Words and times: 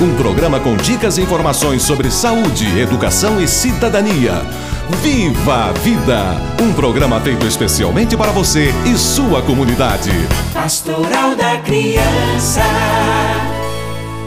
um 0.00 0.14
programa 0.14 0.60
com 0.60 0.76
dicas 0.76 1.16
e 1.16 1.22
informações 1.22 1.82
sobre 1.82 2.10
saúde, 2.10 2.78
educação 2.78 3.40
e 3.40 3.48
cidadania. 3.48 4.34
Viva 5.02 5.70
a 5.70 5.72
Vida, 5.72 6.36
um 6.62 6.72
programa 6.74 7.20
feito 7.20 7.46
especialmente 7.46 8.16
para 8.16 8.30
você 8.30 8.72
e 8.84 8.96
sua 8.96 9.42
comunidade. 9.42 10.10
Pastoral 10.52 11.34
da 11.34 11.58
Criança. 11.58 12.62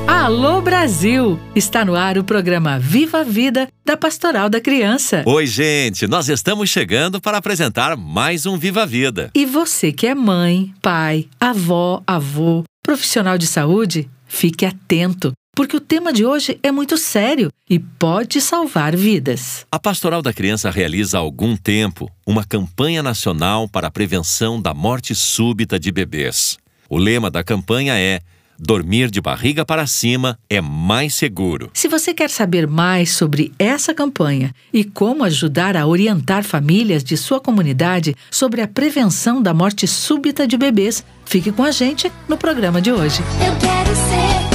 Alô 0.08 0.60
Brasil! 0.60 1.40
Está 1.56 1.86
no 1.86 1.96
ar 1.96 2.18
o 2.18 2.24
programa 2.24 2.80
Viva 2.80 3.20
a 3.20 3.24
Vida 3.24 3.68
da 3.86 3.96
Pastoral 3.96 4.50
da 4.50 4.60
Criança. 4.60 5.24
Oi, 5.26 5.46
gente! 5.46 6.08
Nós 6.08 6.30
estamos 6.30 6.70
chegando 6.70 7.22
para 7.22 7.38
apresentar 7.38 7.96
mais 7.96 8.48
um 8.48 8.58
Viva 8.58 8.84
a 8.84 8.86
Vida. 8.88 9.30
E 9.36 9.46
você 9.46 9.92
que 9.92 10.08
é 10.08 10.16
mãe, 10.16 10.74
pai, 10.82 11.28
avó, 11.40 12.02
avô, 12.08 12.64
profissional 12.84 13.38
de 13.38 13.46
saúde, 13.46 14.10
fique 14.28 14.66
atento, 14.66 15.32
porque 15.60 15.76
o 15.76 15.82
tema 15.82 16.14
de 16.14 16.26
hoje 16.26 16.58
é 16.64 16.72
muito 16.72 16.96
sério 16.96 17.52
e 17.70 17.78
pode 17.78 18.40
salvar 18.40 18.96
vidas. 18.96 19.66
A 19.70 19.78
Pastoral 19.78 20.22
da 20.22 20.32
Criança 20.32 20.72
realiza 20.72 21.18
há 21.18 21.20
algum 21.20 21.58
tempo 21.58 22.10
uma 22.26 22.46
campanha 22.46 23.04
nacional 23.04 23.68
para 23.68 23.88
a 23.88 23.92
prevenção 23.92 24.62
da 24.62 24.74
morte 24.74 25.14
súbita 25.14 25.78
de 25.78 25.92
bebês. 25.92 26.58
O 26.90 26.98
lema 26.98 27.30
da 27.30 27.44
campanha 27.44 28.00
é 28.00 28.22
Dormir 28.58 29.12
de 29.12 29.20
barriga 29.20 29.66
para 29.66 29.86
cima 29.86 30.40
é 30.50 30.62
mais 30.62 31.14
seguro. 31.16 31.70
Se 31.74 31.90
você 31.90 32.14
quer 32.14 32.30
saber 32.30 32.66
mais 32.66 33.12
sobre 33.12 33.52
essa 33.60 33.94
campanha 33.94 34.56
e 34.72 34.86
como 34.86 35.26
ajudar 35.26 35.76
a 35.76 35.86
orientar 35.86 36.46
famílias 36.46 37.04
de 37.04 37.18
sua 37.18 37.42
comunidade 37.42 38.16
sobre 38.32 38.62
a 38.62 38.68
prevenção 38.68 39.42
da 39.42 39.54
morte 39.54 39.86
súbita 39.88 40.48
de 40.48 40.56
bebês, 40.56 41.04
fique 41.26 41.52
com 41.52 41.64
a 41.64 41.72
gente 41.72 42.10
no 42.30 42.38
programa 42.38 42.82
de 42.82 42.94
hoje. 42.94 43.22
Eu 43.46 43.58
quero 43.60 43.94
ser 43.94 44.49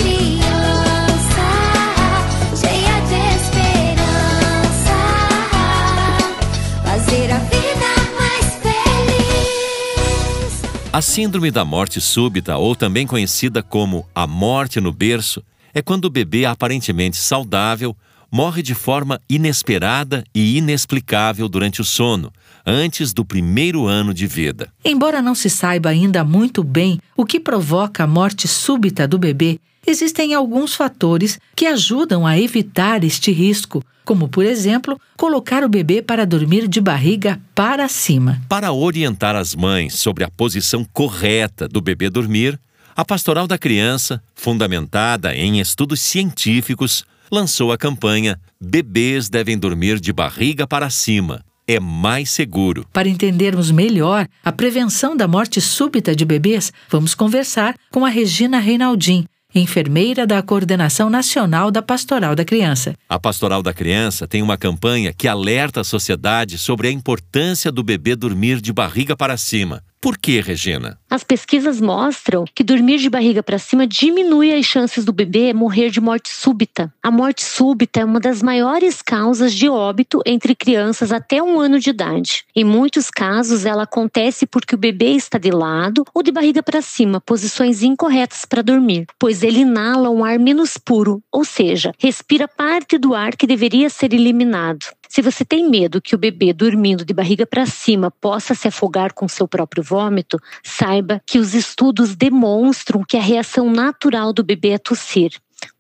A 10.95 11.03
síndrome 11.03 11.51
da 11.51 11.65
morte 11.65 12.01
súbita, 12.01 12.57
ou 12.57 12.77
também 12.77 13.05
conhecida 13.05 13.65
como 13.65 14.07
a 14.15 14.29
morte 14.29 14.81
no 14.81 14.93
berço, 14.93 15.43
é 15.75 15.83
quando 15.83 16.05
o 16.05 16.11
bebê 16.11 16.45
aparentemente 16.45 17.17
saudável 17.17 17.97
morre 18.31 18.63
de 18.63 18.77
forma 18.77 19.21
inesperada 19.29 20.23
e 20.33 20.57
inexplicável 20.57 21.49
durante 21.49 21.81
o 21.81 21.85
sono, 21.85 22.33
antes 22.65 23.13
do 23.13 23.25
primeiro 23.25 23.89
ano 23.89 24.15
de 24.15 24.29
vida. 24.29 24.73
Embora 24.85 25.21
não 25.21 25.35
se 25.35 25.51
saiba 25.51 25.89
ainda 25.89 26.23
muito 26.23 26.63
bem 26.63 27.01
o 27.17 27.27
que 27.27 27.41
provoca 27.41 28.05
a 28.05 28.07
morte 28.07 28.47
súbita 28.47 29.09
do 29.09 29.19
bebê, 29.19 29.59
existem 29.87 30.35
alguns 30.35 30.75
fatores 30.75 31.39
que 31.55 31.67
ajudam 31.67 32.27
a 32.27 32.39
evitar 32.39 33.05
este 33.05 33.33
risco, 33.33 33.85
como, 34.05 34.29
por 34.29 34.45
exemplo, 34.45 35.01
colocar 35.17 35.65
o 35.65 35.69
bebê 35.69 36.03
para 36.03 36.27
dormir 36.27 36.69
de 36.69 36.81
barriga 36.81 37.41
para 37.55 37.89
cima. 37.89 38.41
Para 38.49 38.73
orientar 38.73 39.35
as 39.35 39.55
mães 39.55 39.95
sobre 39.95 40.25
a 40.25 40.31
posição 40.31 40.85
correta 40.93 41.67
do 41.67 41.81
bebê 41.81 42.11
dormir, 42.11 42.59
a 42.97 43.05
Pastoral 43.05 43.47
da 43.47 43.59
Criança, 43.59 44.23
fundamentada 44.35 45.35
em 45.35 45.59
estudos 45.59 46.01
científicos, 46.01 47.05
lançou 47.31 47.73
a 47.73 47.79
campanha 47.79 48.39
Bebês 48.67 49.29
devem 49.29 49.59
dormir 49.59 50.01
de 50.01 50.11
barriga 50.11 50.67
para 50.67 50.89
cima. 50.89 51.45
É 51.67 51.79
mais 51.79 52.31
seguro. 52.31 52.87
Para 52.93 53.09
entendermos 53.09 53.71
melhor 53.71 54.27
a 54.43 54.51
prevenção 54.51 55.15
da 55.15 55.29
morte 55.29 55.61
súbita 55.61 56.17
de 56.17 56.25
bebês, 56.25 56.73
vamos 56.89 57.15
conversar 57.15 57.75
com 57.91 58.07
a 58.07 58.09
Regina 58.09 58.59
Reinaldim, 58.59 59.27
enfermeira 59.55 60.27
da 60.27 60.43
Coordenação 60.43 61.09
Nacional 61.09 61.71
da 61.71 61.81
Pastoral 61.81 62.35
da 62.35 62.45
Criança. 62.45 62.95
A 63.09 63.19
Pastoral 63.19 63.63
da 63.63 63.73
Criança 63.73 64.27
tem 64.27 64.43
uma 64.43 64.57
campanha 64.57 65.13
que 65.13 65.29
alerta 65.29 65.81
a 65.81 65.85
sociedade 65.85 66.59
sobre 66.59 66.89
a 66.89 66.91
importância 66.91 67.71
do 67.71 67.83
bebê 67.83 68.17
dormir 68.17 68.61
de 68.61 68.73
barriga 68.73 69.17
para 69.17 69.37
cima. 69.37 69.83
Por 70.05 70.19
que, 70.19 70.39
Regina? 70.39 70.99
As 71.09 71.25
pesquisas 71.25 71.81
mostram 71.81 72.45
que 72.55 72.63
dormir 72.63 72.99
de 72.99 73.09
barriga 73.09 73.43
para 73.43 73.59
cima 73.59 73.87
diminui 73.87 74.53
as 74.53 74.67
chances 74.67 75.03
do 75.03 75.15
bebê 75.15 75.55
morrer 75.55 75.89
de 75.89 75.99
morte 75.99 76.29
súbita. 76.29 76.93
A 77.03 77.11
morte 77.11 77.43
súbita 77.43 78.01
é 78.01 78.05
uma 78.05 78.21
das 78.21 78.43
maiores 78.43 79.01
causas 79.01 79.55
de 79.55 79.67
óbito 79.67 80.21
entre 80.27 80.55
crianças 80.55 81.11
até 81.11 81.43
um 81.43 81.59
ano 81.59 81.81
de 81.81 81.89
idade. 81.89 82.45
Em 82.55 82.65
muitos 82.65 83.09
casos, 83.11 83.65
ela 83.65 83.85
acontece 83.85 84.45
porque 84.45 84.75
o 84.75 84.79
bebê 84.79 85.13
está 85.13 85.39
de 85.39 85.51
lado 85.51 86.05
ou 86.13 86.23
de 86.23 86.31
barriga 86.31 86.63
para 86.63 86.83
cima, 86.83 87.19
posições 87.19 87.83
incorretas 87.83 88.45
para 88.45 88.61
dormir, 88.61 89.07
pois 89.19 89.43
ele 89.43 89.61
inala 89.61 90.11
um 90.11 90.23
ar 90.23 90.39
menos 90.39 90.77
puro, 90.77 91.23
ou 91.33 91.47
seja, 91.47 91.95
respira 91.99 92.47
parte 92.47 92.99
do 92.99 93.15
ar 93.15 93.35
que 93.35 93.47
deveria 93.47 93.89
ser 93.89 94.13
eliminado. 94.13 94.85
Se 95.15 95.23
você 95.23 95.45
tem 95.45 95.71
medo 95.71 96.03
que 96.03 96.17
o 96.17 96.19
bebê 96.19 96.53
dormindo 96.53 97.05
de 97.05 97.15
barriga 97.15 97.47
para 97.47 97.65
cima 97.67 98.11
possa 98.11 98.53
se 98.53 98.67
afogar 98.67 99.13
com 99.13 99.29
seu 99.29 99.47
próprio 99.47 99.81
vômito, 99.81 100.41
saiba 100.61 101.23
que 101.25 101.39
os 101.39 101.55
estudos 101.55 102.17
demonstram 102.17 103.05
que 103.05 103.17
a 103.17 103.21
reação 103.21 103.71
natural 103.71 104.33
do 104.33 104.43
bebê 104.43 104.71
é 104.71 104.79
tossir. 104.79 105.31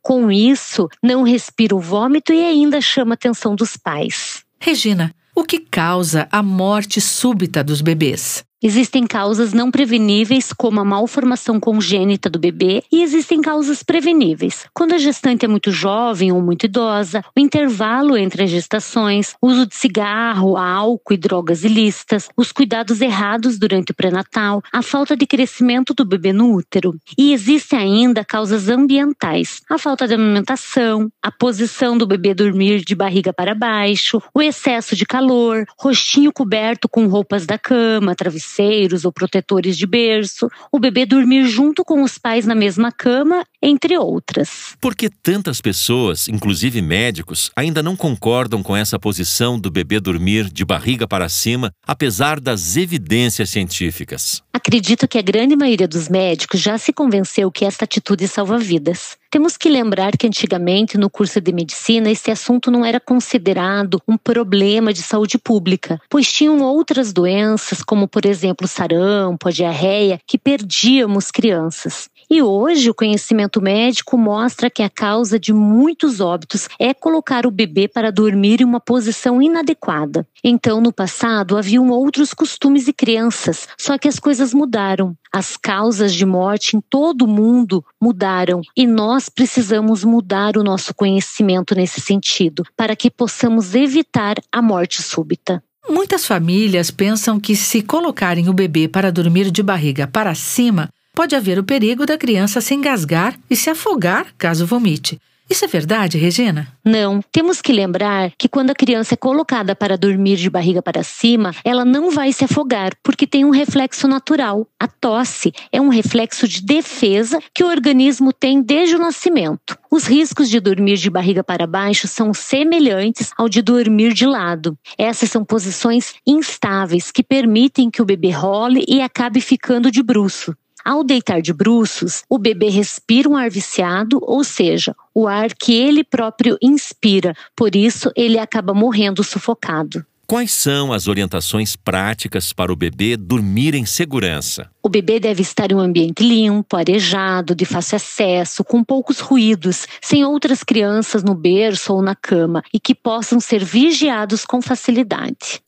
Com 0.00 0.30
isso, 0.30 0.88
não 1.02 1.24
respira 1.24 1.74
o 1.74 1.80
vômito 1.80 2.32
e 2.32 2.44
ainda 2.44 2.80
chama 2.80 3.14
a 3.14 3.16
atenção 3.16 3.56
dos 3.56 3.76
pais. 3.76 4.44
Regina, 4.60 5.12
o 5.34 5.42
que 5.42 5.58
causa 5.58 6.28
a 6.30 6.40
morte 6.40 7.00
súbita 7.00 7.64
dos 7.64 7.80
bebês? 7.80 8.44
Existem 8.66 9.06
causas 9.06 9.52
não 9.52 9.70
preveníveis, 9.70 10.50
como 10.50 10.80
a 10.80 10.84
malformação 10.86 11.60
congênita 11.60 12.30
do 12.30 12.38
bebê, 12.38 12.82
e 12.90 13.02
existem 13.02 13.42
causas 13.42 13.82
preveníveis. 13.82 14.64
Quando 14.72 14.94
a 14.94 14.98
gestante 14.98 15.44
é 15.44 15.48
muito 15.48 15.70
jovem 15.70 16.32
ou 16.32 16.40
muito 16.40 16.64
idosa, 16.64 17.22
o 17.36 17.40
intervalo 17.40 18.16
entre 18.16 18.44
as 18.44 18.48
gestações, 18.48 19.36
uso 19.42 19.66
de 19.66 19.74
cigarro, 19.74 20.56
álcool 20.56 21.12
e 21.12 21.18
drogas 21.18 21.62
ilícitas, 21.62 22.30
os 22.34 22.52
cuidados 22.52 23.02
errados 23.02 23.58
durante 23.58 23.92
o 23.92 23.94
pré-natal, 23.94 24.62
a 24.72 24.80
falta 24.80 25.14
de 25.14 25.26
crescimento 25.26 25.92
do 25.92 26.06
bebê 26.06 26.32
no 26.32 26.54
útero. 26.54 26.94
E 27.18 27.34
existem 27.34 27.78
ainda 27.78 28.24
causas 28.24 28.70
ambientais, 28.70 29.60
a 29.68 29.76
falta 29.76 30.08
de 30.08 30.14
amamentação, 30.14 31.10
a 31.22 31.30
posição 31.30 31.98
do 31.98 32.06
bebê 32.06 32.32
dormir 32.32 32.82
de 32.82 32.94
barriga 32.94 33.30
para 33.30 33.54
baixo, 33.54 34.22
o 34.32 34.40
excesso 34.40 34.96
de 34.96 35.04
calor, 35.04 35.66
rostinho 35.78 36.32
coberto 36.32 36.88
com 36.88 37.06
roupas 37.08 37.44
da 37.44 37.58
cama, 37.58 38.14
travesseiro 38.14 38.53
travesseiros 38.54 39.04
ou 39.04 39.12
protetores 39.12 39.76
de 39.76 39.86
berço, 39.86 40.48
o 40.70 40.78
bebê 40.78 41.04
dormir 41.04 41.44
junto 41.46 41.84
com 41.84 42.02
os 42.02 42.18
pais 42.18 42.46
na 42.46 42.54
mesma 42.54 42.92
cama, 42.92 43.44
entre 43.64 43.96
outras. 43.96 44.76
Por 44.78 44.94
que 44.94 45.08
tantas 45.08 45.60
pessoas, 45.60 46.28
inclusive 46.28 46.82
médicos, 46.82 47.50
ainda 47.56 47.82
não 47.82 47.96
concordam 47.96 48.62
com 48.62 48.76
essa 48.76 48.98
posição 48.98 49.58
do 49.58 49.70
bebê 49.70 49.98
dormir 49.98 50.50
de 50.52 50.64
barriga 50.64 51.08
para 51.08 51.30
cima, 51.30 51.72
apesar 51.86 52.38
das 52.38 52.76
evidências 52.76 53.48
científicas? 53.48 54.42
Acredito 54.52 55.08
que 55.08 55.18
a 55.18 55.22
grande 55.22 55.56
maioria 55.56 55.88
dos 55.88 56.08
médicos 56.08 56.60
já 56.60 56.76
se 56.76 56.92
convenceu 56.92 57.50
que 57.50 57.64
esta 57.64 57.84
atitude 57.84 58.28
salva 58.28 58.58
vidas. 58.58 59.16
Temos 59.34 59.56
que 59.56 59.68
lembrar 59.68 60.16
que 60.16 60.28
antigamente, 60.28 60.96
no 60.96 61.10
curso 61.10 61.40
de 61.40 61.52
medicina, 61.52 62.08
esse 62.08 62.30
assunto 62.30 62.70
não 62.70 62.84
era 62.84 63.00
considerado 63.00 64.00
um 64.06 64.16
problema 64.16 64.92
de 64.92 65.02
saúde 65.02 65.38
pública, 65.38 66.00
pois 66.08 66.32
tinham 66.32 66.60
outras 66.60 67.12
doenças, 67.12 67.82
como 67.82 68.06
por 68.06 68.24
exemplo 68.24 68.68
sarampo, 68.68 69.48
a 69.48 69.50
diarreia, 69.50 70.20
que 70.24 70.38
perdíamos 70.38 71.32
crianças. 71.32 72.08
E 72.30 72.42
hoje 72.42 72.90
o 72.90 72.94
conhecimento 72.94 73.60
médico 73.60 74.16
mostra 74.16 74.70
que 74.70 74.82
a 74.82 74.90
causa 74.90 75.38
de 75.38 75.52
muitos 75.52 76.20
óbitos 76.20 76.68
é 76.78 76.94
colocar 76.94 77.46
o 77.46 77.50
bebê 77.50 77.88
para 77.88 78.10
dormir 78.10 78.60
em 78.60 78.64
uma 78.64 78.80
posição 78.80 79.40
inadequada. 79.40 80.26
Então, 80.42 80.80
no 80.80 80.92
passado, 80.92 81.56
haviam 81.56 81.90
outros 81.90 82.32
costumes 82.32 82.88
e 82.88 82.92
crenças, 82.92 83.68
só 83.78 83.98
que 83.98 84.08
as 84.08 84.18
coisas 84.18 84.54
mudaram. 84.54 85.16
As 85.32 85.56
causas 85.56 86.14
de 86.14 86.24
morte 86.24 86.76
em 86.76 86.80
todo 86.80 87.22
o 87.22 87.28
mundo 87.28 87.84
mudaram 88.00 88.62
e 88.76 88.86
nós 88.86 89.28
precisamos 89.28 90.04
mudar 90.04 90.56
o 90.56 90.62
nosso 90.62 90.94
conhecimento 90.94 91.74
nesse 91.74 92.00
sentido, 92.00 92.62
para 92.76 92.94
que 92.94 93.10
possamos 93.10 93.74
evitar 93.74 94.36
a 94.52 94.62
morte 94.62 95.02
súbita. 95.02 95.62
Muitas 95.88 96.24
famílias 96.24 96.90
pensam 96.90 97.38
que 97.38 97.54
se 97.54 97.82
colocarem 97.82 98.48
o 98.48 98.54
bebê 98.54 98.88
para 98.88 99.12
dormir 99.12 99.50
de 99.50 99.62
barriga 99.62 100.06
para 100.06 100.34
cima, 100.34 100.88
pode 101.14 101.36
haver 101.36 101.58
o 101.58 101.64
perigo 101.64 102.04
da 102.04 102.18
criança 102.18 102.60
se 102.60 102.74
engasgar 102.74 103.38
e 103.48 103.54
se 103.56 103.70
afogar 103.70 104.26
caso 104.36 104.66
vomite. 104.66 105.18
Isso 105.48 105.66
é 105.66 105.68
verdade, 105.68 106.16
Regina? 106.16 106.66
Não, 106.82 107.20
temos 107.30 107.60
que 107.60 107.70
lembrar 107.70 108.32
que 108.38 108.48
quando 108.48 108.70
a 108.70 108.74
criança 108.74 109.12
é 109.12 109.16
colocada 109.16 109.76
para 109.76 109.98
dormir 109.98 110.36
de 110.36 110.48
barriga 110.48 110.80
para 110.80 111.02
cima, 111.02 111.54
ela 111.62 111.84
não 111.84 112.10
vai 112.10 112.32
se 112.32 112.44
afogar, 112.44 112.92
porque 113.02 113.26
tem 113.26 113.44
um 113.44 113.50
reflexo 113.50 114.08
natural. 114.08 114.66
A 114.80 114.88
tosse 114.88 115.52
é 115.70 115.78
um 115.78 115.88
reflexo 115.88 116.48
de 116.48 116.62
defesa 116.62 117.38
que 117.54 117.62
o 117.62 117.68
organismo 117.68 118.32
tem 118.32 118.62
desde 118.62 118.96
o 118.96 118.98
nascimento. 118.98 119.76
Os 119.90 120.06
riscos 120.06 120.48
de 120.48 120.58
dormir 120.58 120.96
de 120.96 121.10
barriga 121.10 121.44
para 121.44 121.66
baixo 121.66 122.08
são 122.08 122.32
semelhantes 122.32 123.30
ao 123.36 123.46
de 123.46 123.60
dormir 123.60 124.14
de 124.14 124.26
lado. 124.26 124.78
Essas 124.96 125.30
são 125.30 125.44
posições 125.44 126.14
instáveis 126.26 127.12
que 127.12 127.22
permitem 127.22 127.90
que 127.90 128.00
o 128.00 128.06
bebê 128.06 128.30
role 128.30 128.82
e 128.88 129.02
acabe 129.02 129.42
ficando 129.42 129.90
de 129.90 130.02
bruço. 130.02 130.54
Ao 130.84 131.02
deitar 131.02 131.40
de 131.40 131.52
bruços, 131.52 132.24
o 132.28 132.38
bebê 132.38 132.68
respira 132.68 133.26
um 133.26 133.36
ar 133.36 133.48
viciado, 133.48 134.18
ou 134.20 134.44
seja, 134.44 134.94
o 135.14 135.26
ar 135.26 135.54
que 135.54 135.72
ele 135.72 136.04
próprio 136.04 136.58
inspira, 136.60 137.34
por 137.56 137.74
isso 137.74 138.10
ele 138.14 138.38
acaba 138.38 138.74
morrendo 138.74 139.24
sufocado. 139.24 140.04
Quais 140.26 140.52
são 140.52 140.90
as 140.90 141.06
orientações 141.06 141.76
práticas 141.76 142.52
para 142.52 142.72
o 142.72 142.76
bebê 142.76 143.14
dormir 143.14 143.74
em 143.74 143.84
segurança? 143.84 144.70
O 144.82 144.88
bebê 144.88 145.20
deve 145.20 145.42
estar 145.42 145.70
em 145.70 145.74
um 145.74 145.80
ambiente 145.80 146.22
limpo, 146.22 146.76
arejado, 146.76 147.54
de 147.54 147.66
fácil 147.66 147.96
acesso, 147.96 148.64
com 148.64 148.82
poucos 148.82 149.20
ruídos, 149.20 149.86
sem 150.02 150.24
outras 150.24 150.62
crianças 150.62 151.22
no 151.22 151.34
berço 151.34 151.92
ou 151.92 152.02
na 152.02 152.14
cama 152.14 152.62
e 152.72 152.80
que 152.80 152.94
possam 152.94 153.38
ser 153.38 153.62
vigiados 153.62 154.46
com 154.46 154.62
facilidade. 154.62 155.62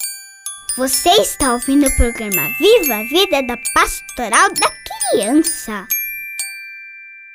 Você 0.77 1.09
está 1.09 1.55
ouvindo 1.55 1.87
o 1.87 1.97
programa 1.97 2.51
Viva 2.59 2.97
a 2.97 3.03
Vida 3.05 3.43
da 3.47 3.57
Pastoral 3.73 4.51
da 4.53 4.71
Criança. 5.11 5.89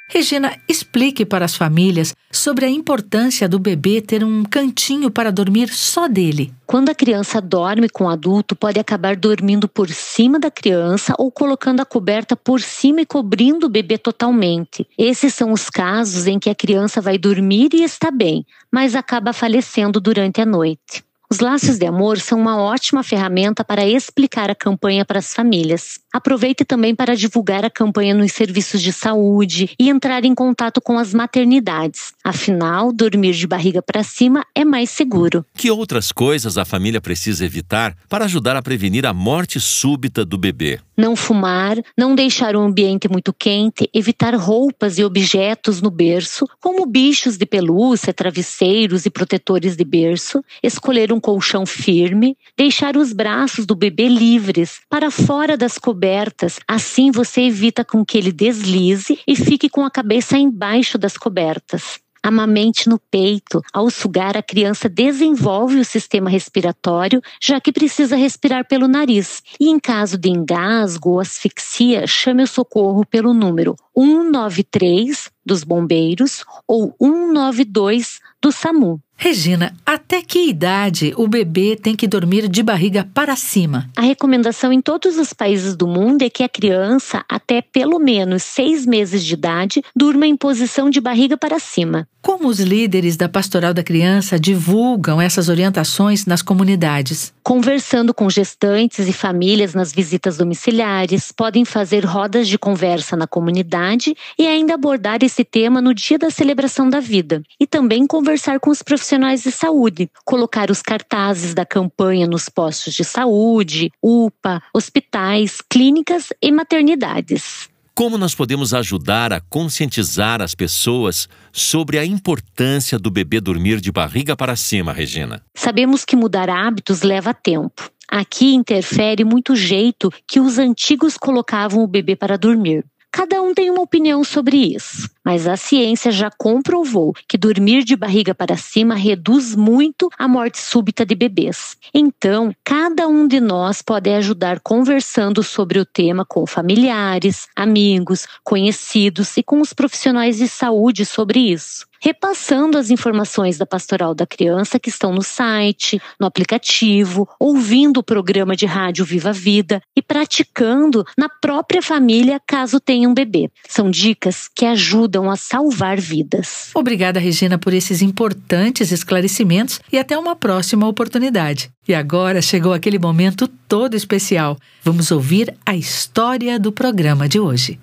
Regina, 0.07 0.55
explique 0.67 1.25
para 1.25 1.45
as 1.45 1.55
famílias 1.55 2.15
sobre 2.31 2.65
a 2.65 2.69
importância 2.69 3.49
do 3.49 3.57
bebê 3.57 3.99
ter 3.99 4.23
um 4.23 4.43
cantinho 4.43 5.09
para 5.09 5.31
dormir 5.31 5.69
só 5.69 6.07
dele. 6.07 6.53
Quando 6.67 6.89
a 6.89 6.95
criança 6.95 7.41
dorme 7.41 7.89
com 7.89 8.03
o 8.03 8.09
adulto, 8.09 8.55
pode 8.55 8.79
acabar 8.79 9.15
dormindo 9.15 9.67
por 9.67 9.89
cima 9.89 10.39
da 10.39 10.51
criança 10.51 11.15
ou 11.17 11.31
colocando 11.31 11.79
a 11.79 11.85
coberta 11.85 12.35
por 12.35 12.61
cima 12.61 13.01
e 13.01 13.07
cobrindo 13.07 13.65
o 13.65 13.69
bebê 13.69 13.97
totalmente. 13.97 14.87
Esses 14.95 15.33
são 15.33 15.51
os 15.51 15.67
casos 15.67 16.27
em 16.27 16.37
que 16.37 16.49
a 16.51 16.55
criança 16.55 17.01
vai 17.01 17.17
dormir 17.17 17.69
e 17.73 17.81
está 17.81 18.11
bem, 18.11 18.45
mas 18.71 18.95
acaba 18.95 19.33
falecendo 19.33 19.99
durante 19.99 20.39
a 20.39 20.45
noite. 20.45 21.03
Os 21.31 21.39
laços 21.39 21.77
de 21.79 21.85
amor 21.85 22.19
são 22.19 22.37
uma 22.37 22.57
ótima 22.57 23.03
ferramenta 23.03 23.63
para 23.63 23.87
explicar 23.87 24.51
a 24.51 24.55
campanha 24.55 25.05
para 25.05 25.19
as 25.19 25.33
famílias. 25.33 25.97
Aproveite 26.11 26.65
também 26.65 26.93
para 26.93 27.15
divulgar 27.15 27.63
a 27.63 27.69
campanha 27.69 28.13
nos 28.13 28.33
serviços 28.33 28.81
de 28.81 28.91
saúde 28.91 29.69
e 29.79 29.89
entrar 29.89 30.25
em 30.25 30.35
contato 30.35 30.81
com 30.81 30.99
as 30.99 31.13
maternidades. 31.13 32.11
Afinal, 32.21 32.91
dormir 32.91 33.31
de 33.31 33.47
barriga 33.47 33.81
para 33.81 34.03
cima 34.03 34.45
é 34.53 34.65
mais 34.65 34.89
seguro. 34.89 35.45
Que 35.55 35.71
outras 35.71 36.11
coisas 36.11 36.57
a 36.57 36.65
família 36.65 36.99
precisa 36.99 37.45
evitar 37.45 37.95
para 38.09 38.25
ajudar 38.25 38.57
a 38.57 38.61
prevenir 38.61 39.05
a 39.05 39.13
morte 39.13 39.57
súbita 39.57 40.25
do 40.25 40.37
bebê? 40.37 40.81
Não 41.01 41.15
fumar, 41.15 41.77
não 41.97 42.13
deixar 42.13 42.55
o 42.55 42.59
ambiente 42.59 43.09
muito 43.09 43.33
quente, 43.33 43.89
evitar 43.91 44.35
roupas 44.35 44.99
e 44.99 45.03
objetos 45.03 45.81
no 45.81 45.89
berço, 45.89 46.45
como 46.59 46.85
bichos 46.85 47.37
de 47.37 47.45
pelúcia, 47.47 48.13
travesseiros 48.13 49.07
e 49.07 49.09
protetores 49.09 49.75
de 49.75 49.83
berço, 49.83 50.43
escolher 50.61 51.11
um 51.11 51.19
colchão 51.19 51.65
firme, 51.65 52.37
deixar 52.55 52.95
os 52.95 53.13
braços 53.13 53.65
do 53.65 53.75
bebê 53.75 54.07
livres, 54.07 54.81
para 54.87 55.09
fora 55.09 55.57
das 55.57 55.79
cobertas, 55.79 56.59
assim 56.67 57.09
você 57.09 57.41
evita 57.41 57.83
com 57.83 58.05
que 58.05 58.19
ele 58.19 58.31
deslize 58.31 59.17
e 59.27 59.35
fique 59.35 59.69
com 59.69 59.83
a 59.83 59.89
cabeça 59.89 60.37
embaixo 60.37 60.99
das 60.99 61.17
cobertas. 61.17 61.99
Amamente 62.23 62.87
no 62.87 62.99
peito. 62.99 63.61
Ao 63.73 63.89
sugar, 63.89 64.37
a 64.37 64.43
criança 64.43 64.87
desenvolve 64.87 65.79
o 65.79 65.85
sistema 65.85 66.29
respiratório, 66.29 67.21
já 67.41 67.59
que 67.59 67.71
precisa 67.71 68.15
respirar 68.15 68.67
pelo 68.67 68.87
nariz. 68.87 69.41
E 69.59 69.69
em 69.69 69.79
caso 69.79 70.17
de 70.17 70.29
engasgo 70.29 71.11
ou 71.11 71.19
asfixia, 71.19 72.05
chame 72.05 72.43
o 72.43 72.47
socorro 72.47 73.05
pelo 73.05 73.33
número 73.33 73.75
193 73.97 75.31
dos 75.45 75.63
bombeiros 75.63 76.45
ou 76.67 76.95
192 77.01 78.19
do 78.41 78.51
SAMU. 78.51 79.01
Regina, 79.23 79.75
até 79.85 80.23
que 80.23 80.49
idade 80.49 81.13
o 81.15 81.27
bebê 81.27 81.75
tem 81.75 81.95
que 81.95 82.07
dormir 82.07 82.47
de 82.47 82.63
barriga 82.63 83.07
para 83.13 83.35
cima? 83.35 83.87
A 83.95 84.01
recomendação 84.01 84.73
em 84.73 84.81
todos 84.81 85.15
os 85.19 85.31
países 85.31 85.75
do 85.75 85.85
mundo 85.85 86.23
é 86.23 86.29
que 86.29 86.41
a 86.41 86.49
criança, 86.49 87.23
até 87.29 87.61
pelo 87.61 87.99
menos 87.99 88.41
seis 88.41 88.83
meses 88.83 89.23
de 89.23 89.35
idade, 89.35 89.83
durma 89.95 90.25
em 90.25 90.35
posição 90.35 90.89
de 90.89 90.99
barriga 90.99 91.37
para 91.37 91.59
cima. 91.59 92.07
Como 92.21 92.47
os 92.49 92.59
líderes 92.59 93.17
da 93.17 93.27
Pastoral 93.27 93.73
da 93.73 93.83
Criança 93.83 94.39
divulgam 94.39 95.19
essas 95.19 95.49
orientações 95.49 96.27
nas 96.27 96.43
comunidades? 96.43 97.33
Conversando 97.41 98.13
com 98.13 98.29
gestantes 98.29 99.07
e 99.07 99.13
famílias 99.13 99.73
nas 99.73 99.91
visitas 99.91 100.37
domiciliares, 100.37 101.31
podem 101.31 101.65
fazer 101.65 102.05
rodas 102.05 102.47
de 102.47 102.59
conversa 102.59 103.17
na 103.17 103.25
comunidade 103.25 104.15
e 104.37 104.45
ainda 104.45 104.75
abordar 104.75 105.23
esse 105.23 105.43
tema 105.43 105.81
no 105.81 105.95
dia 105.95 106.19
da 106.19 106.29
celebração 106.29 106.87
da 106.87 106.99
vida. 106.99 107.41
E 107.59 107.65
também 107.65 108.05
conversar 108.05 108.59
com 108.59 108.69
os 108.69 108.83
profissionais 108.83 109.41
de 109.41 109.51
saúde, 109.51 110.07
colocar 110.23 110.69
os 110.69 110.83
cartazes 110.83 111.55
da 111.55 111.65
campanha 111.65 112.27
nos 112.27 112.47
postos 112.47 112.93
de 112.93 113.03
saúde, 113.03 113.91
UPA, 113.99 114.61
hospitais, 114.75 115.57
clínicas 115.67 116.31
e 116.39 116.51
maternidades. 116.51 117.71
Como 117.93 118.17
nós 118.17 118.33
podemos 118.33 118.73
ajudar 118.73 119.33
a 119.33 119.41
conscientizar 119.41 120.41
as 120.41 120.55
pessoas 120.55 121.27
sobre 121.51 121.99
a 121.99 122.05
importância 122.05 122.97
do 122.97 123.11
bebê 123.11 123.41
dormir 123.41 123.81
de 123.81 123.91
barriga 123.91 124.35
para 124.35 124.55
cima, 124.55 124.93
Regina? 124.93 125.43
Sabemos 125.53 126.05
que 126.05 126.15
mudar 126.15 126.49
hábitos 126.49 127.01
leva 127.01 127.33
tempo. 127.33 127.91
Aqui 128.09 128.53
interfere 128.53 129.25
muito 129.25 129.53
o 129.53 129.55
jeito 129.57 130.09
que 130.25 130.39
os 130.39 130.57
antigos 130.57 131.17
colocavam 131.17 131.83
o 131.83 131.87
bebê 131.87 132.15
para 132.15 132.37
dormir. 132.37 132.85
Cada 133.11 133.41
um 133.41 133.53
tem 133.53 133.69
uma 133.69 133.81
opinião 133.81 134.23
sobre 134.23 134.55
isso, 134.73 135.09
mas 135.23 135.45
a 135.45 135.57
ciência 135.57 136.11
já 136.13 136.31
comprovou 136.31 137.13
que 137.27 137.37
dormir 137.37 137.83
de 137.83 137.95
barriga 137.97 138.33
para 138.33 138.55
cima 138.55 138.95
reduz 138.95 139.53
muito 139.53 140.09
a 140.17 140.29
morte 140.29 140.59
súbita 140.59 141.05
de 141.05 141.13
bebês. 141.13 141.75
Então, 141.93 142.55
cada 142.63 143.09
um 143.09 143.27
de 143.27 143.41
nós 143.41 143.81
pode 143.81 144.09
ajudar 144.11 144.61
conversando 144.61 145.43
sobre 145.43 145.77
o 145.77 145.85
tema 145.85 146.23
com 146.25 146.47
familiares, 146.47 147.49
amigos, 147.53 148.25
conhecidos 148.45 149.35
e 149.35 149.43
com 149.43 149.59
os 149.59 149.73
profissionais 149.73 150.37
de 150.37 150.47
saúde 150.47 151.05
sobre 151.05 151.39
isso 151.39 151.90
repassando 152.01 152.77
as 152.77 152.89
informações 152.89 153.57
da 153.57 153.65
Pastoral 153.65 154.15
da 154.15 154.25
Criança 154.25 154.79
que 154.79 154.89
estão 154.89 155.13
no 155.13 155.21
site, 155.21 156.01
no 156.19 156.25
aplicativo, 156.25 157.29
ouvindo 157.39 157.99
o 157.99 158.03
programa 158.03 158.55
de 158.55 158.65
rádio 158.65 159.05
Viva 159.05 159.31
Vida 159.31 159.81
e 159.95 160.01
praticando 160.01 161.05
na 161.17 161.29
própria 161.29 161.81
família 161.81 162.41
caso 162.45 162.79
tenha 162.79 163.07
um 163.07 163.13
bebê. 163.13 163.49
São 163.69 163.89
dicas 163.89 164.49
que 164.53 164.65
ajudam 164.65 165.29
a 165.29 165.35
salvar 165.35 165.99
vidas. 165.99 166.71
Obrigada, 166.73 167.19
Regina, 167.19 167.57
por 167.57 167.73
esses 167.73 168.01
importantes 168.01 168.91
esclarecimentos 168.91 169.79
e 169.91 169.97
até 169.97 170.17
uma 170.17 170.35
próxima 170.35 170.87
oportunidade. 170.87 171.71
E 171.87 171.93
agora 171.93 172.41
chegou 172.41 172.73
aquele 172.73 172.97
momento 172.97 173.47
todo 173.67 173.95
especial. 173.95 174.57
Vamos 174.83 175.11
ouvir 175.11 175.55
a 175.65 175.75
história 175.75 176.59
do 176.59 176.71
programa 176.71 177.27
de 177.27 177.39
hoje. 177.39 177.79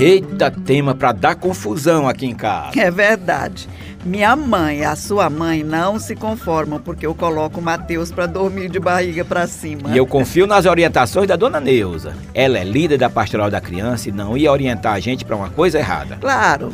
Eita 0.00 0.50
tema 0.50 0.94
pra 0.94 1.12
dar 1.12 1.34
confusão 1.34 2.08
aqui 2.08 2.24
em 2.24 2.34
casa. 2.34 2.80
É 2.80 2.90
verdade. 2.90 3.68
Minha 4.02 4.34
mãe 4.34 4.78
e 4.78 4.84
a 4.84 4.96
sua 4.96 5.28
mãe 5.28 5.62
não 5.62 5.98
se 5.98 6.16
conformam 6.16 6.80
porque 6.80 7.04
eu 7.04 7.14
coloco 7.14 7.60
o 7.60 7.62
Matheus 7.62 8.10
pra 8.10 8.24
dormir 8.24 8.70
de 8.70 8.80
barriga 8.80 9.26
pra 9.26 9.46
cima. 9.46 9.90
E 9.90 9.98
eu 9.98 10.06
confio 10.06 10.46
nas 10.46 10.64
orientações 10.64 11.28
da 11.28 11.36
dona 11.36 11.60
Neuza. 11.60 12.14
Ela 12.32 12.58
é 12.58 12.64
líder 12.64 12.96
da 12.96 13.10
pastoral 13.10 13.50
da 13.50 13.60
criança 13.60 14.08
e 14.08 14.12
não 14.12 14.38
ia 14.38 14.50
orientar 14.50 14.94
a 14.94 15.00
gente 15.00 15.22
pra 15.22 15.36
uma 15.36 15.50
coisa 15.50 15.78
errada. 15.78 16.16
Claro. 16.18 16.72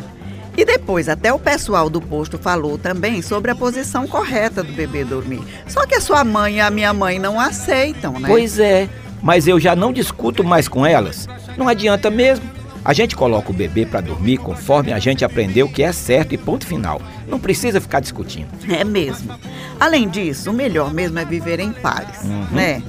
E 0.57 0.65
depois, 0.65 1.09
até 1.09 1.33
o 1.33 1.39
pessoal 1.39 1.91
do 1.91 2.01
posto 2.01 2.39
falou 2.39 2.79
também 2.79 3.23
sobre 3.23 3.51
a 3.51 3.57
posição 3.57 4.07
correta 4.07 4.63
do 4.63 4.73
bebê 4.73 5.05
dormir. 5.05 5.43
Só 5.67 5.85
que 5.85 5.97
a 5.97 6.01
sua 6.01 6.23
mãe 6.23 6.59
e 6.59 6.61
a 6.61 6.71
minha 6.71 6.93
mãe 6.95 7.19
não 7.19 7.41
aceitam, 7.41 8.13
né? 8.21 8.29
Pois 8.29 8.61
é. 8.61 8.89
mas 9.21 9.49
eu 9.49 9.59
já 9.59 9.75
não 9.75 9.93
discuto 9.93 10.45
mais 10.45 10.69
com 10.69 10.87
elas. 10.87 11.29
Não 11.57 11.67
adianta 11.69 12.09
mesmo. 12.09 12.56
A 12.87 12.93
gente 12.93 13.17
coloca 13.17 13.51
o 13.51 13.53
bebê 13.53 13.85
para 13.85 14.01
dormir 14.01 14.37
conforme 14.39 14.93
a 14.93 14.99
gente 15.01 15.25
aprendeu 15.25 15.69
que 15.69 15.83
é 15.83 15.91
certo 15.91 16.33
e 16.35 16.39
ponto 16.39 16.65
final. 16.65 17.03
Não 17.27 17.37
precisa 17.41 17.81
ficar 17.81 17.99
discutindo. 17.99 18.47
É 18.71 18.85
mesmo. 18.85 19.35
Além 19.81 20.09
disso, 20.09 20.51
o 20.51 20.55
melhor 20.55 20.95
mesmo 20.95 21.19
é 21.19 21.25
viver 21.25 21.59
em 21.59 21.73
paz, 21.73 22.23
Uhum. 22.23 22.47
né? 22.53 22.81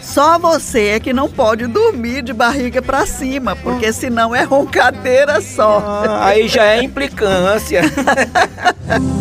Só 0.00 0.38
você 0.38 0.90
é 0.90 1.00
que 1.00 1.12
não 1.12 1.28
pode 1.28 1.66
dormir 1.66 2.22
de 2.22 2.32
barriga 2.32 2.80
pra 2.80 3.04
cima, 3.04 3.56
porque 3.56 3.92
senão 3.92 4.34
é 4.34 4.44
roncadeira 4.44 5.40
só. 5.40 5.78
Ah, 6.08 6.26
aí 6.26 6.46
já 6.48 6.64
é 6.64 6.82
implicância. 6.84 7.82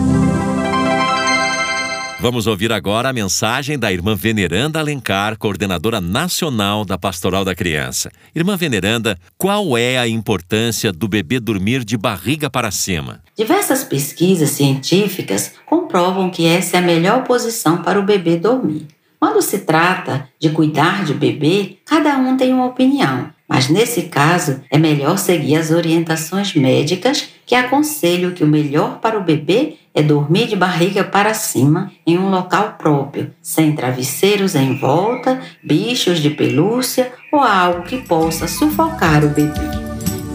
Vamos 2.22 2.48
ouvir 2.48 2.70
agora 2.74 3.08
a 3.08 3.14
mensagem 3.14 3.80
da 3.80 3.94
irmã 3.94 4.14
Veneranda 4.14 4.78
Alencar, 4.78 5.38
coordenadora 5.38 6.02
nacional 6.02 6.84
da 6.84 6.98
Pastoral 6.98 7.46
da 7.46 7.56
Criança. 7.56 8.12
Irmã 8.36 8.58
Veneranda, 8.58 9.18
qual 9.38 9.78
é 9.78 9.98
a 9.98 10.06
importância 10.06 10.92
do 10.92 11.08
bebê 11.08 11.40
dormir 11.40 11.86
de 11.86 11.96
barriga 11.98 12.50
para 12.50 12.72
cima? 12.72 13.22
Diversas 13.38 13.86
pesquisas 13.86 14.50
científicas 14.50 15.54
comprovam 15.66 16.30
que 16.30 16.46
essa 16.46 16.76
é 16.76 16.80
a 16.82 16.84
melhor 16.84 17.24
posição 17.24 17.82
para 17.82 17.98
o 17.98 18.04
bebê 18.04 18.36
dormir. 18.36 18.86
Quando 19.18 19.42
se 19.42 19.60
trata 19.60 20.28
de 20.38 20.50
cuidar 20.50 21.06
de 21.06 21.14
bebê, 21.14 21.78
cada 21.86 22.18
um 22.18 22.36
tem 22.36 22.52
uma 22.52 22.66
opinião, 22.66 23.30
mas 23.50 23.68
nesse 23.68 24.03
caso 24.03 24.62
é 24.70 24.77
melhor 24.77 25.18
seguir 25.18 25.56
as 25.56 25.72
orientações 25.72 26.53
médicas 26.53 27.27
que 27.48 27.56
aconselham 27.56 28.29
que 28.29 28.44
o 28.44 28.48
melhor 28.48 29.00
para 29.00 29.18
o 29.18 29.24
bebê 29.24 29.77
é 29.96 30.03
dormir 30.03 30.48
de 30.48 30.56
barriga 30.56 31.03
para 31.03 31.34
cima 31.34 31.91
em 32.06 32.15
um 32.15 32.29
local 32.29 32.75
próprio, 32.77 33.32
sem 33.41 33.75
travesseiros 33.75 34.53
em 34.53 34.77
volta, 34.77 35.41
bichos 35.63 36.20
de 36.20 36.29
pelúcia 36.29 37.12
ou 37.32 37.39
algo 37.39 37.82
que 37.82 37.98
possa 37.98 38.48
sufocar 38.48 39.25
o 39.25 39.29
bebê. 39.29 39.60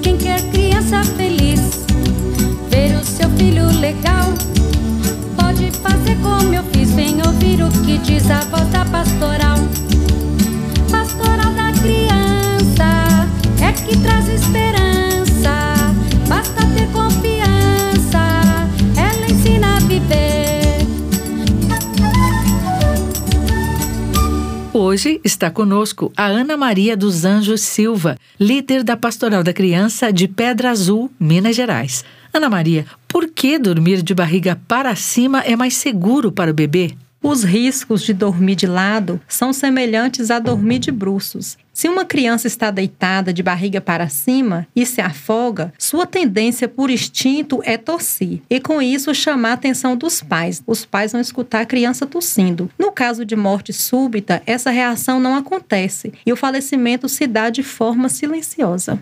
Quem 0.02 0.18
quer 0.18 0.42
criança 0.50 1.04
feliz, 1.16 1.86
ver 2.68 2.96
o 2.96 3.04
seu 3.04 3.30
filho 3.30 3.66
legal, 3.78 4.34
pode 5.36 5.70
fazer 5.70 6.16
como 6.20 6.52
eu 6.52 6.64
fiz, 6.64 6.90
vem 6.90 7.22
ouvir 7.24 7.62
o 7.62 7.70
que 7.84 7.96
diz 7.98 8.28
a 8.28 8.40
voz 8.40 8.68
da 8.70 8.84
pastoral. 8.84 9.63
Que 13.84 13.98
traz 13.98 14.26
esperança, 14.28 15.94
basta 16.26 16.66
ter 16.74 16.88
confiança, 16.90 18.18
ela 18.96 19.26
ensina 19.30 19.76
a 19.76 19.80
viver. 19.80 20.78
Hoje 24.72 25.20
está 25.22 25.50
conosco 25.50 26.10
a 26.16 26.24
Ana 26.24 26.56
Maria 26.56 26.96
dos 26.96 27.26
Anjos 27.26 27.60
Silva, 27.60 28.16
líder 28.40 28.82
da 28.82 28.96
Pastoral 28.96 29.44
da 29.44 29.52
Criança 29.52 30.10
de 30.10 30.26
Pedra 30.28 30.70
Azul, 30.70 31.10
Minas 31.20 31.54
Gerais. 31.54 32.04
Ana 32.32 32.48
Maria, 32.48 32.86
por 33.06 33.28
que 33.28 33.58
dormir 33.58 34.02
de 34.02 34.14
barriga 34.14 34.58
para 34.66 34.96
cima 34.96 35.40
é 35.40 35.54
mais 35.54 35.74
seguro 35.74 36.32
para 36.32 36.50
o 36.50 36.54
bebê? 36.54 36.96
Os 37.26 37.42
riscos 37.42 38.02
de 38.02 38.12
dormir 38.12 38.54
de 38.54 38.66
lado 38.66 39.18
são 39.26 39.50
semelhantes 39.50 40.30
a 40.30 40.38
dormir 40.38 40.78
de 40.78 40.92
bruços. 40.92 41.56
Se 41.72 41.88
uma 41.88 42.04
criança 42.04 42.46
está 42.46 42.70
deitada 42.70 43.32
de 43.32 43.42
barriga 43.42 43.80
para 43.80 44.10
cima 44.10 44.66
e 44.76 44.84
se 44.84 45.00
afoga, 45.00 45.72
sua 45.78 46.04
tendência 46.06 46.68
por 46.68 46.90
instinto 46.90 47.62
é 47.64 47.78
tossir 47.78 48.42
e, 48.50 48.60
com 48.60 48.82
isso, 48.82 49.14
chamar 49.14 49.52
a 49.52 49.54
atenção 49.54 49.96
dos 49.96 50.20
pais. 50.20 50.62
Os 50.66 50.84
pais 50.84 51.12
vão 51.12 51.20
escutar 51.20 51.62
a 51.62 51.66
criança 51.66 52.04
tossindo. 52.04 52.68
No 52.78 52.92
caso 52.92 53.24
de 53.24 53.34
morte 53.34 53.72
súbita, 53.72 54.42
essa 54.44 54.70
reação 54.70 55.18
não 55.18 55.34
acontece 55.34 56.12
e 56.26 56.32
o 56.32 56.36
falecimento 56.36 57.08
se 57.08 57.26
dá 57.26 57.48
de 57.48 57.62
forma 57.62 58.10
silenciosa. 58.10 58.98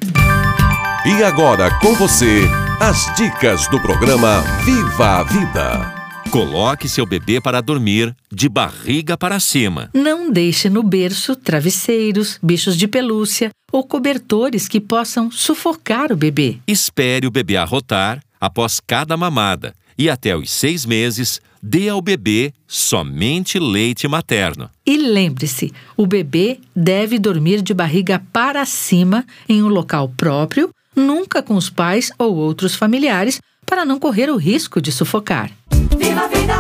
E 1.05 1.25
agora 1.25 1.77
com 1.81 1.93
você, 1.95 2.43
as 2.81 3.13
dicas 3.17 3.67
do 3.67 3.83
programa 3.83 4.43
Viva 4.65 5.19
a 5.19 5.23
Vida. 5.25 6.02
Coloque 6.33 6.89
seu 6.89 7.05
bebê 7.05 7.43
para 7.43 7.61
dormir 7.61 8.17
de 8.33 8.49
barriga 8.49 9.19
para 9.19 9.39
cima. 9.39 9.91
Não 9.93 10.31
deixe 10.33 10.71
no 10.71 10.83
berço 10.83 11.37
travesseiros, 11.37 12.39
bichos 12.43 12.75
de 12.75 12.89
pelúcia 12.89 13.51
ou 13.71 13.85
cobertores 13.85 14.67
que 14.67 14.81
possam 14.81 15.31
sufocar 15.31 16.11
o 16.11 16.17
bebê. 16.17 16.57
Espere 16.67 17.27
o 17.27 17.31
bebê 17.31 17.59
arrotar 17.59 18.23
após 18.41 18.81
cada 18.81 19.15
mamada 19.15 19.75
e 19.99 20.09
até 20.09 20.35
os 20.35 20.51
seis 20.51 20.87
meses 20.87 21.39
dê 21.63 21.91
ao 21.91 22.01
bebê 22.01 22.55
somente 22.67 23.59
leite 23.59 24.09
materno. 24.09 24.71
E 24.87 24.97
lembre-se, 24.97 25.71
o 25.99 26.07
bebê 26.07 26.61
deve 26.75 27.19
dormir 27.19 27.61
de 27.61 27.75
barriga 27.75 28.23
para 28.33 28.65
cima 28.65 29.27
em 29.47 29.63
um 29.63 29.69
local 29.69 30.09
próprio, 30.09 30.71
nunca 30.97 31.43
com 31.43 31.57
os 31.57 31.69
pais 31.69 32.11
ou 32.19 32.35
outros 32.35 32.75
familiares, 32.75 33.39
para 33.73 33.87
não 33.87 33.99
correr 33.99 34.29
o 34.29 34.37
risco 34.37 34.83
de 34.83 34.93
sufocar. 34.93 35.51
Viva 35.99 36.25
a 36.25 36.29
vida! 36.29 36.53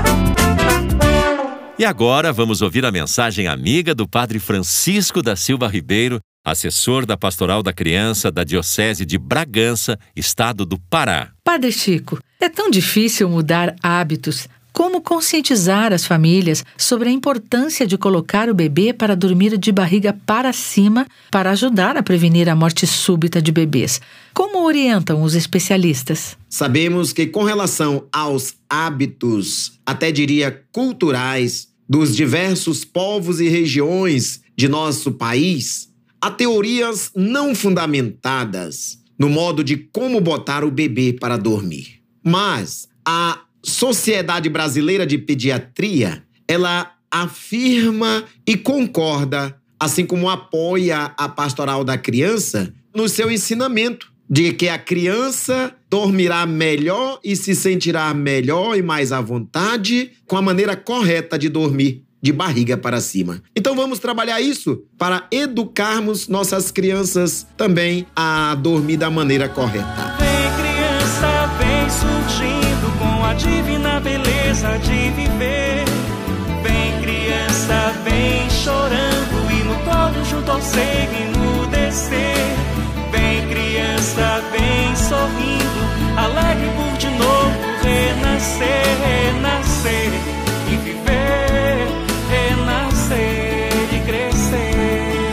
E 1.79 1.85
agora 1.85 2.33
vamos 2.33 2.63
ouvir 2.63 2.87
a 2.87 2.91
mensagem 2.91 3.47
amiga 3.47 3.95
do 3.95 4.09
Padre 4.09 4.39
Francisco 4.39 5.21
da 5.21 5.37
Silva 5.37 5.69
Ribeiro, 5.69 6.21
assessor 6.43 7.05
da 7.05 7.15
Pastoral 7.15 7.63
da 7.63 7.71
Criança 7.71 8.33
da 8.33 8.45
Diocese 8.45 9.05
de 9.05 9.19
Bragança, 9.19 9.99
estado 10.17 10.65
do 10.65 10.79
Pará. 10.79 11.33
Padre 11.45 11.71
Chico, 11.71 12.19
é 12.41 12.49
tão 12.49 12.71
difícil 12.71 13.29
mudar 13.29 13.77
hábitos. 13.83 14.49
Como 14.83 15.01
conscientizar 15.01 15.93
as 15.93 16.05
famílias 16.05 16.65
sobre 16.77 17.09
a 17.09 17.13
importância 17.13 17.87
de 17.87 17.97
colocar 17.97 18.51
o 18.51 18.55
bebê 18.55 18.93
para 18.93 19.15
dormir 19.15 19.57
de 19.57 19.71
barriga 19.71 20.13
para 20.27 20.53
cima 20.53 21.07
para 21.31 21.53
ajudar 21.53 21.97
a 21.97 22.03
prevenir 22.03 22.49
a 22.49 22.57
morte 22.57 22.85
súbita 22.85 23.41
de 23.41 23.53
bebês? 23.53 24.01
Como 24.35 24.67
orientam 24.67 25.23
os 25.23 25.37
especialistas? 25.37 26.37
Sabemos 26.49 27.13
que, 27.13 27.29
com 27.29 27.45
relação 27.45 28.09
aos 28.11 28.57
hábitos, 28.69 29.79
até 29.87 30.11
diria 30.11 30.65
culturais, 30.73 31.69
dos 31.89 32.17
diversos 32.17 32.85
povos 32.85 33.39
e 33.39 33.49
regiões 33.49 34.43
de 34.57 34.67
nosso 34.67 35.13
país, 35.13 35.91
há 36.21 36.29
teorias 36.29 37.09
não 37.15 37.55
fundamentadas 37.55 38.99
no 39.17 39.29
modo 39.29 39.63
de 39.63 39.77
como 39.77 40.21
botar 40.21 40.65
o 40.65 40.73
bebê 40.73 41.13
para 41.13 41.37
dormir. 41.37 42.03
Mas 42.25 42.89
a 43.07 43.43
Sociedade 43.63 44.49
Brasileira 44.49 45.07
de 45.07 45.19
Pediatria, 45.19 46.23
ela 46.49 46.93
afirma 47.11 48.25
e 48.47 48.57
concorda, 48.57 49.57
assim 49.79 50.05
como 50.05 50.29
apoia 50.29 51.13
a 51.17 51.29
pastoral 51.29 51.85
da 51.85 51.99
criança 51.99 52.73
no 52.95 53.09
seu 53.09 53.31
ensinamento 53.31 54.13
de 54.29 54.53
que 54.53 54.69
a 54.69 54.79
criança 54.79 55.75
dormirá 55.91 56.47
melhor 56.47 57.21
e 57.23 57.37
se 57.37 57.55
sentirá 57.55 58.15
melhor 58.15 58.77
e 58.79 58.83
mais 58.83 59.13
à 59.13 59.21
vontade 59.21 60.13
com 60.27 60.39
a 60.39 60.43
maneira 60.43 60.75
correta 60.75 61.39
de 61.39 61.51
dormir, 61.51 62.03
de 62.23 62.33
barriga 62.33 62.79
para 62.79 62.99
cima. 63.01 63.43
Então 63.55 63.77
vamos 63.77 63.99
trabalhar 63.99 64.41
isso 64.41 64.85
para 64.97 65.27
educarmos 65.31 66.29
nossas 66.29 66.71
crianças 66.71 67.47
também 67.59 68.07
a 68.17 68.55
dormir 68.55 68.97
da 68.97 69.11
maneira 69.11 69.51
correta. 69.51 70.32
A 73.33 73.35
divina 73.35 73.99
beleza 73.99 74.79
de 74.79 75.11
viver. 75.11 75.85
Vem 76.63 77.01
criança, 77.01 77.95
vem 78.05 78.51
chorando 78.51 79.51
e 79.51 79.65
no 79.65 79.75
colo 79.85 80.23
junto 80.27 80.51
ao 80.51 80.61
seio 80.61 81.67
descer. 81.71 82.37
Vem 83.11 83.49
criança, 83.49 84.43
vem 84.53 84.95
sorrindo, 84.97 85.81
alegre 86.19 86.69
por 86.77 86.99
de 86.99 87.09
novo 87.09 87.57
renascer, 87.83 88.85
renascer 89.03 90.13
e 90.71 90.77
viver, 90.77 91.89
renascer 92.29 93.73
e 93.95 94.01
crescer. 94.05 95.33